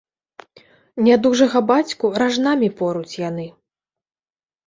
Нядужага 1.07 1.59
бацьку 1.71 2.05
ражнамі 2.23 2.69
поруць 2.79 3.19
яны. 3.29 3.45